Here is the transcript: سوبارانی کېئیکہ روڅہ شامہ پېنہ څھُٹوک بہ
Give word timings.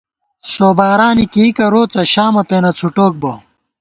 سوبارانی 0.53 1.25
کېئیکہ 1.33 1.65
روڅہ 1.73 2.01
شامہ 2.13 2.43
پېنہ 2.49 2.71
څھُٹوک 2.77 3.13
بہ 3.21 3.33